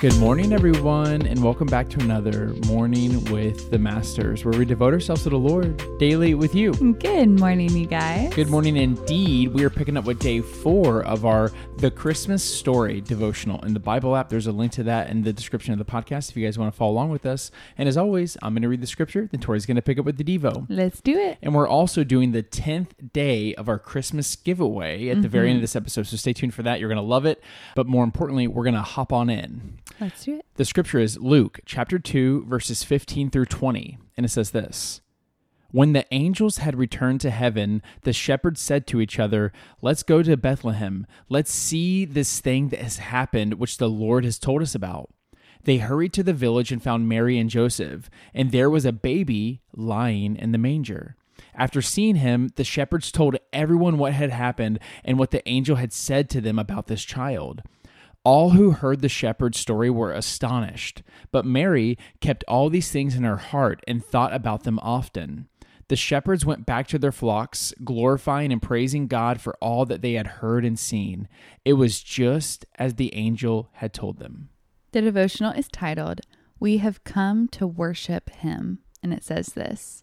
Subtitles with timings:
[0.00, 4.94] Good morning, everyone, and welcome back to another Morning with the Masters, where we devote
[4.94, 6.72] ourselves to the Lord daily with you.
[6.72, 8.32] Good morning, you guys.
[8.32, 9.52] Good morning, indeed.
[9.52, 13.80] We are picking up with day four of our The Christmas Story devotional in the
[13.80, 14.28] Bible app.
[14.28, 16.72] There's a link to that in the description of the podcast if you guys want
[16.72, 17.50] to follow along with us.
[17.76, 20.04] And as always, I'm going to read the scripture, then Tori's going to pick up
[20.04, 20.64] with the Devo.
[20.68, 21.38] Let's do it.
[21.42, 25.56] And we're also doing the 10th day of our Christmas giveaway at the very end
[25.56, 25.62] of mm-hmm.
[25.62, 26.06] this episode.
[26.06, 26.78] So stay tuned for that.
[26.78, 27.42] You're going to love it.
[27.74, 29.78] But more importantly, we're going to hop on in.
[30.00, 30.46] Let's do it.
[30.54, 33.98] The scripture is Luke chapter 2, verses 15 through 20.
[34.16, 35.00] And it says this
[35.72, 39.52] When the angels had returned to heaven, the shepherds said to each other,
[39.82, 41.04] Let's go to Bethlehem.
[41.28, 45.10] Let's see this thing that has happened, which the Lord has told us about.
[45.64, 49.62] They hurried to the village and found Mary and Joseph, and there was a baby
[49.74, 51.16] lying in the manger.
[51.54, 55.92] After seeing him, the shepherds told everyone what had happened and what the angel had
[55.92, 57.62] said to them about this child.
[58.28, 63.24] All who heard the shepherd's story were astonished, but Mary kept all these things in
[63.24, 65.48] her heart and thought about them often.
[65.88, 70.12] The shepherds went back to their flocks, glorifying and praising God for all that they
[70.12, 71.26] had heard and seen.
[71.64, 74.50] It was just as the angel had told them.
[74.92, 76.20] The devotional is titled,
[76.60, 78.80] We Have Come to Worship Him.
[79.02, 80.02] And it says this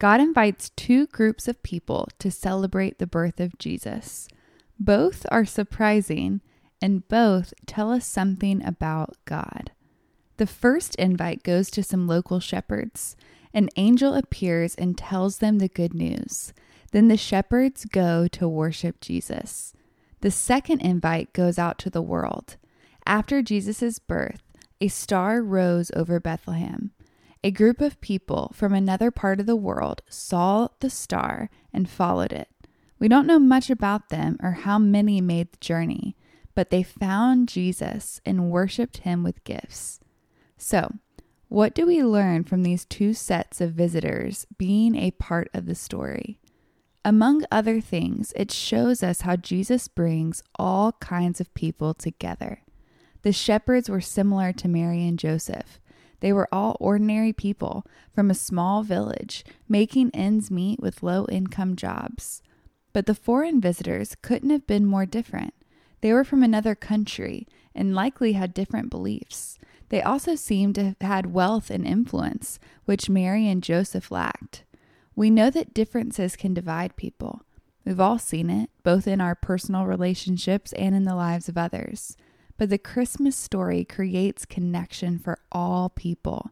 [0.00, 4.26] God invites two groups of people to celebrate the birth of Jesus.
[4.80, 6.40] Both are surprising
[6.82, 9.70] and both tell us something about God.
[10.36, 13.16] The first invite goes to some local shepherds.
[13.54, 16.52] An angel appears and tells them the good news.
[16.90, 19.72] Then the shepherds go to worship Jesus.
[20.20, 22.56] The second invite goes out to the world.
[23.06, 24.42] After Jesus' birth,
[24.80, 26.90] a star rose over Bethlehem.
[27.44, 32.32] A group of people from another part of the world saw the star and followed
[32.32, 32.48] it.
[32.98, 36.16] We don't know much about them or how many made the journey
[36.54, 40.00] but they found Jesus and worshiped him with gifts.
[40.56, 40.92] So,
[41.48, 45.74] what do we learn from these two sets of visitors being a part of the
[45.74, 46.38] story?
[47.04, 52.62] Among other things, it shows us how Jesus brings all kinds of people together.
[53.22, 55.80] The shepherds were similar to Mary and Joseph.
[56.20, 57.84] They were all ordinary people
[58.14, 62.42] from a small village, making ends meet with low income jobs.
[62.92, 65.54] But the foreign visitors couldn't have been more different.
[66.02, 69.58] They were from another country and likely had different beliefs.
[69.88, 74.64] They also seemed to have had wealth and influence, which Mary and Joseph lacked.
[75.14, 77.42] We know that differences can divide people.
[77.84, 82.16] We've all seen it, both in our personal relationships and in the lives of others.
[82.56, 86.50] But the Christmas story creates connection for all people.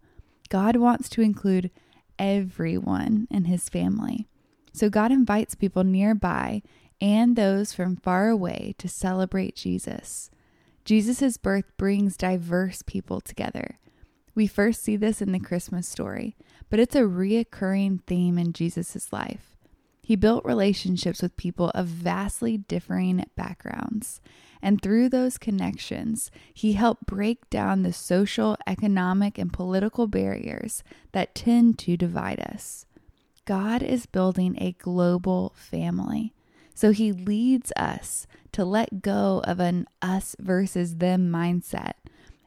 [0.48, 1.70] God wants to include
[2.18, 4.26] everyone in his family.
[4.72, 6.62] So God invites people nearby
[7.00, 10.30] and those from far away to celebrate Jesus.
[10.84, 13.78] Jesus' birth brings diverse people together.
[14.34, 16.36] We first see this in the Christmas story,
[16.68, 19.56] but it's a reoccurring theme in Jesus' life.
[20.02, 24.20] He built relationships with people of vastly differing backgrounds,
[24.62, 30.82] and through those connections, he helped break down the social, economic, and political barriers
[31.12, 32.86] that tend to divide us.
[33.44, 36.34] God is building a global family.
[36.80, 41.92] So he leads us to let go of an us versus them mindset.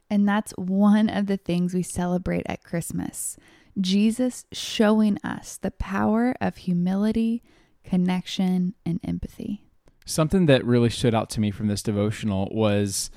[0.09, 3.37] And that's one of the things we celebrate at Christmas.
[3.79, 7.43] Jesus showing us the power of humility,
[7.83, 9.67] connection, and empathy.
[10.03, 13.11] Something that really stood out to me from this devotional was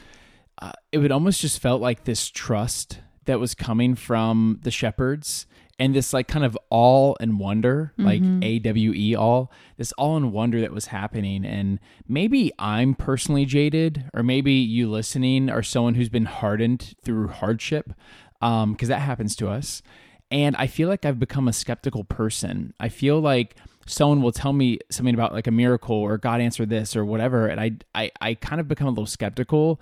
[0.60, 5.46] uh, it would almost just felt like this trust that was coming from the shepherds
[5.78, 8.42] and this like kind of all and wonder like Mm-hmm.
[8.42, 11.44] a-w-e all this all and wonder that was happening.
[11.44, 11.78] And
[12.08, 17.92] maybe i'm personally jaded or maybe you listening are someone who's been hardened through hardship
[18.40, 19.82] um because that happens to us.
[20.30, 22.72] And i feel like i've become a skeptical person.
[22.80, 23.56] I feel like
[23.86, 27.46] someone will tell me something about like a miracle or god answered this or whatever
[27.46, 29.78] and i i, I kind of become a little skeptical.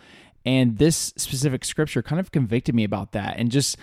[0.47, 3.79] And this specific scripture kind of convicted me about that and just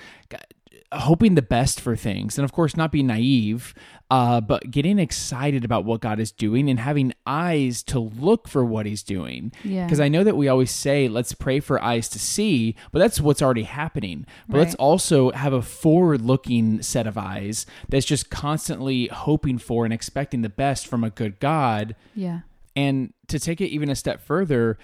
[0.93, 3.73] hoping the best for things and of course not being naive
[4.09, 8.65] uh, but getting excited about what god is doing and having eyes to look for
[8.65, 9.85] what he's doing Yeah.
[9.85, 13.21] because i know that we always say let's pray for eyes to see but that's
[13.21, 18.29] what's already happening but let's also have a forward looking set of eyes that's just
[18.29, 22.41] constantly hoping for and expecting the best from a good god Yeah.
[22.75, 24.77] and to take it even a step further,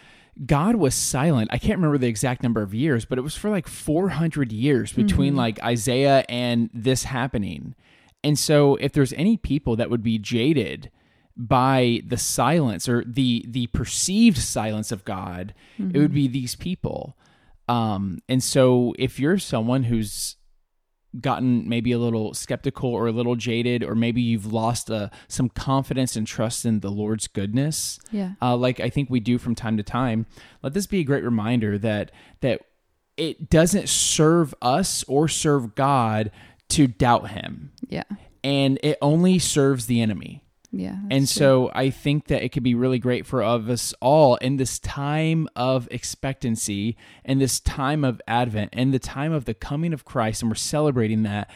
[0.46, 1.50] God was silent.
[1.52, 4.92] I can't remember the exact number of years, but it was for like 400 years
[4.94, 7.76] between like Isaiah and this happening.
[8.24, 10.92] And so if there's any people that would be jaded
[11.36, 15.54] by the silence or the the perceived silence of God,
[15.94, 17.16] it would be these people.
[17.68, 20.37] Um, and so if you're someone who's
[21.20, 25.50] gotten maybe a little skeptical or a little jaded, or maybe you've lost uh, some
[25.50, 28.34] confidence and trust in the Lord's goodness, Yeah.
[28.42, 30.26] uh, like I think we do from time to time,
[30.62, 32.12] let this be a great reminder that
[32.42, 32.62] that
[33.16, 36.30] it doesn't serve us or serve God
[36.70, 38.04] to doubt Him, Yeah.
[38.44, 40.44] and it only serves the enemy.
[40.72, 40.98] Yeah.
[41.10, 41.26] And true.
[41.28, 44.80] so I think that it could be really great for of us all in this
[44.80, 50.04] time of expectancy and this time of Advent and the time of the coming of
[50.06, 51.50] Christ, and we're celebrating that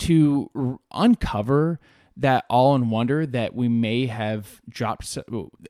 [0.00, 1.80] to r- uncover
[2.16, 5.16] that all in wonder that we may have dropped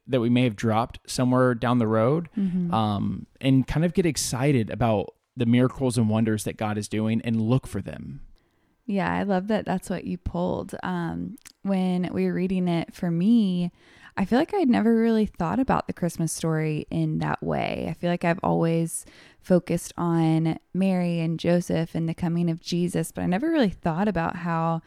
[0.06, 2.72] that we may have dropped somewhere down the road Mm-hmm.
[2.72, 7.20] um, and kind of get excited about the miracles and wonders that God is doing
[7.22, 8.22] and look for them.
[8.88, 10.74] Yeah, I love that that's what you pulled.
[10.82, 13.70] Um, when we were reading it for me,
[14.16, 17.86] I feel like I'd never really thought about the Christmas story in that way.
[17.90, 19.04] I feel like I've always
[19.42, 24.08] focused on Mary and Joseph and the coming of Jesus, but I never really thought
[24.08, 24.80] about how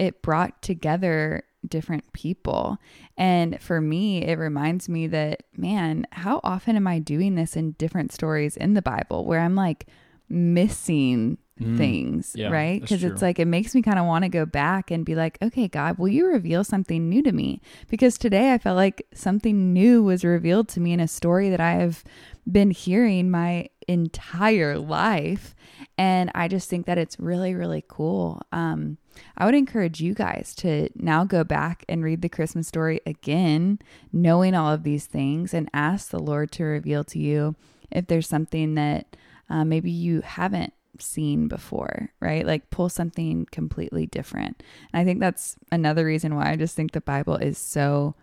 [0.00, 2.78] it brought together different people.
[3.16, 7.72] And for me, it reminds me that, man, how often am I doing this in
[7.72, 9.86] different stories in the Bible where I'm like
[10.28, 11.76] missing Mm.
[11.76, 12.80] things, Yeah, right?
[12.80, 15.38] Because it's like it makes me kind of want to go back and be like,
[15.40, 17.60] okay, God, will you reveal something new to me?
[17.88, 21.60] Because today I felt like something new was revealed to me in a story that
[21.60, 22.02] I have
[22.50, 25.54] been hearing my entire life.
[25.96, 28.42] And I just think that it's really, really cool.
[28.50, 28.98] Um,
[29.38, 33.78] I would encourage you guys to now go back and read the Christmas story again,
[34.12, 37.54] knowing all of these things, and ask the Lord to reveal to you
[37.92, 39.16] if there's something that
[39.48, 42.46] uh, maybe you haven't seen before, right?
[42.46, 44.62] Like pull something completely different.
[44.92, 48.14] And I think that's another reason why I just think the Bible is so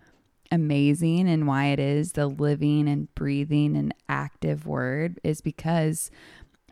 [0.50, 6.10] amazing and why it is the living and breathing and active word is because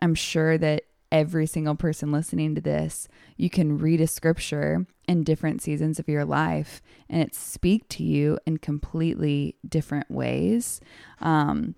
[0.01, 3.07] I'm sure that every single person listening to this,
[3.37, 8.03] you can read a scripture in different seasons of your life and it speak to
[8.03, 10.79] you in completely different ways.
[11.19, 11.75] Um,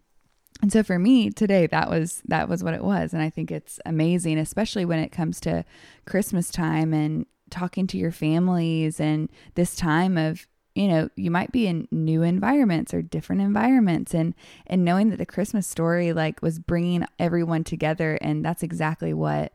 [0.63, 3.51] and so for me today, that was that was what it was, and I think
[3.51, 5.63] it's amazing, especially when it comes to
[6.05, 11.51] Christmas time and talking to your families and this time of you know you might
[11.51, 14.33] be in new environments or different environments and
[14.65, 19.53] and knowing that the christmas story like was bringing everyone together and that's exactly what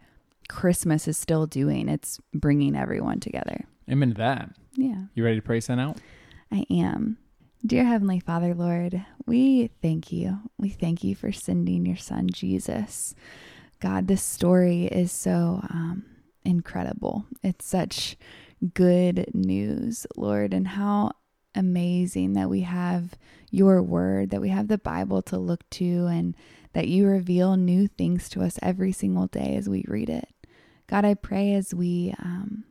[0.48, 4.50] christmas is still doing it's bringing everyone together Amen to that.
[4.74, 5.96] yeah You ready to pray send out?
[6.52, 7.18] I am.
[7.66, 10.38] Dear Heavenly Father, Lord, we thank you.
[10.58, 13.16] We thank you for sending your son, Jesus.
[13.80, 16.04] God, this story is so um,
[16.44, 17.26] incredible.
[17.42, 18.16] It's such
[18.74, 21.10] good news, Lord, and how
[21.52, 23.14] amazing that we have
[23.50, 26.36] your word, that we have the Bible to look to, and
[26.74, 30.28] that you reveal new things to us every single day as we read it.
[30.86, 32.64] God, I pray as we um,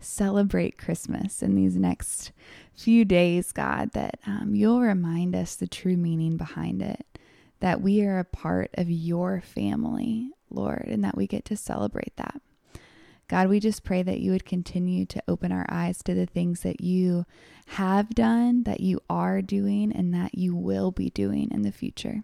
[0.00, 2.32] celebrate Christmas in these next
[2.74, 7.04] few days, God, that um, you'll remind us the true meaning behind it,
[7.60, 12.16] that we are a part of your family, Lord, and that we get to celebrate
[12.16, 12.40] that.
[13.28, 16.60] God, we just pray that you would continue to open our eyes to the things
[16.60, 17.26] that you
[17.66, 22.22] have done, that you are doing, and that you will be doing in the future.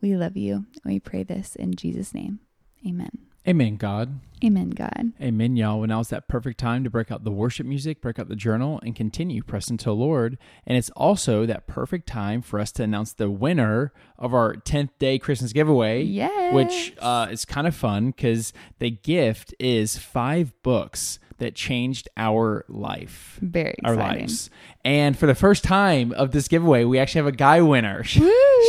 [0.00, 0.66] We love you.
[0.84, 2.38] And we pray this in Jesus' name.
[2.86, 3.27] Amen.
[3.48, 4.20] Amen, God.
[4.44, 5.12] Amen, God.
[5.20, 5.78] Amen, y'all.
[5.78, 8.78] Well, now's that perfect time to break out the worship music, break out the journal,
[8.84, 10.38] and continue pressing to the Lord.
[10.66, 14.90] And it's also that perfect time for us to announce the winner of our 10th
[14.98, 16.02] day Christmas giveaway.
[16.02, 16.54] Yes.
[16.54, 22.64] Which uh, is kind of fun because the gift is five books that changed our
[22.68, 23.38] life.
[23.40, 24.20] Very Our exciting.
[24.22, 24.50] lives.
[24.84, 28.04] And for the first time of this giveaway, we actually have a guy winner.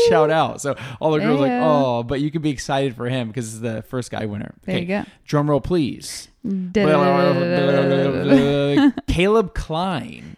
[0.08, 0.62] Shout out.
[0.62, 3.53] So all the girls are like, oh, but you can be excited for him because
[3.53, 4.56] it's the first guy winner.
[4.63, 5.03] There you go.
[5.25, 6.29] Drum roll, please.
[9.08, 10.38] Caleb Klein.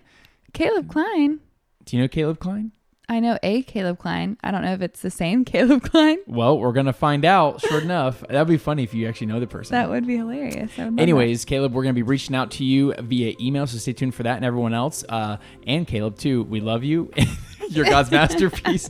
[0.54, 1.40] Caleb Klein.
[1.86, 2.72] Do you know Caleb Klein?
[3.12, 4.38] I know a Caleb Klein.
[4.42, 6.20] I don't know if it's the same Caleb Klein.
[6.28, 7.60] Well, we're gonna find out.
[7.60, 9.74] Sure enough, that'd be funny if you actually know the person.
[9.74, 10.72] That would be hilarious.
[10.78, 14.16] Would Anyways, Caleb, we're gonna be reaching out to you via email, so stay tuned
[14.16, 15.04] for that and everyone else.
[15.10, 15.38] Uh,
[15.68, 16.44] and Caleb too.
[16.44, 17.12] We love you.
[17.72, 18.90] You're God's masterpiece.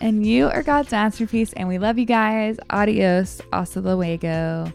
[0.00, 2.58] And you are God's masterpiece, and we love you guys.
[2.70, 3.40] Adios.
[3.52, 4.72] Hasta luego.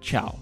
[0.00, 0.38] Ciao.